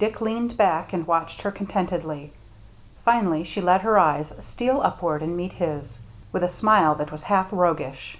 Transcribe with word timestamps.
Dick 0.00 0.20
leaned 0.20 0.56
back 0.56 0.92
and 0.92 1.06
watched 1.06 1.42
her 1.42 1.52
contentedly. 1.52 2.32
Finally 3.04 3.44
she 3.44 3.60
let 3.60 3.82
her 3.82 4.00
eyes 4.00 4.32
steal 4.44 4.80
upward 4.80 5.22
and 5.22 5.36
meet 5.36 5.52
his, 5.52 6.00
with 6.32 6.42
a 6.42 6.48
smile 6.48 6.96
that 6.96 7.12
was 7.12 7.22
half 7.22 7.46
roguish. 7.52 8.18